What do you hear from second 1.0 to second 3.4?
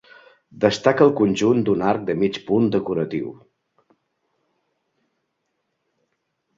el conjunt d'un arc de mig punt decoratiu.